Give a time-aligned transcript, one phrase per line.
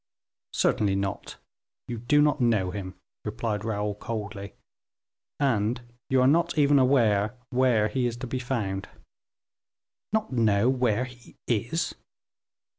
[0.53, 1.37] "Certainly not;
[1.87, 4.55] you do not know him," replied Raoul, coldly,
[5.39, 8.89] "and you are even not aware where he is to be found."
[10.11, 11.93] "Not know where he is?"